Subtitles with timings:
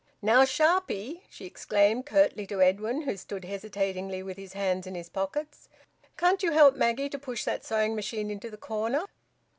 [0.23, 5.09] "Now, sharpy!" she exclaimed curtly to Edwin, who stood hesitatingly with his hands in his
[5.09, 5.69] pockets.
[6.17, 9.05] "Can't you help Maggie to push that sewing machine into the corner?"